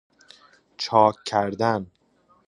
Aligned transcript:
چاک 0.77 1.23
کردن 1.25 1.87